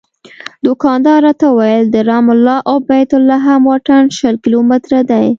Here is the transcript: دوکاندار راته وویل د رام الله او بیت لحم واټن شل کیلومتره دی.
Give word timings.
دوکاندار 0.65 1.19
راته 1.27 1.45
وویل 1.49 1.85
د 1.91 1.97
رام 2.09 2.25
الله 2.33 2.57
او 2.69 2.77
بیت 2.87 3.11
لحم 3.29 3.61
واټن 3.69 4.03
شل 4.17 4.35
کیلومتره 4.43 4.99
دی. 5.11 5.25